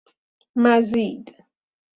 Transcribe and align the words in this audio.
مزید 0.55 1.25